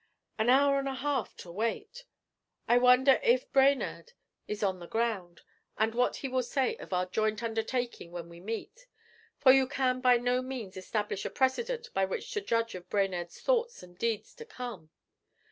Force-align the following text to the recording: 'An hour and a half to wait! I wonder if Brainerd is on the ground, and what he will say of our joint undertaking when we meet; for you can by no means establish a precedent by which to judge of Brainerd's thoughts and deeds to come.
'An 0.39 0.49
hour 0.49 0.79
and 0.79 0.87
a 0.87 0.95
half 0.95 1.35
to 1.37 1.51
wait! 1.51 2.05
I 2.67 2.79
wonder 2.79 3.19
if 3.21 3.51
Brainerd 3.53 4.13
is 4.47 4.63
on 4.63 4.79
the 4.79 4.87
ground, 4.87 5.41
and 5.77 5.93
what 5.93 6.15
he 6.15 6.27
will 6.27 6.41
say 6.41 6.75
of 6.77 6.91
our 6.91 7.05
joint 7.05 7.43
undertaking 7.43 8.11
when 8.11 8.27
we 8.27 8.39
meet; 8.39 8.87
for 9.37 9.51
you 9.51 9.67
can 9.67 10.01
by 10.01 10.17
no 10.17 10.41
means 10.41 10.75
establish 10.75 11.23
a 11.23 11.29
precedent 11.29 11.91
by 11.93 12.05
which 12.05 12.31
to 12.31 12.41
judge 12.41 12.73
of 12.73 12.89
Brainerd's 12.89 13.39
thoughts 13.41 13.83
and 13.83 13.95
deeds 13.95 14.33
to 14.37 14.45
come. 14.45 14.89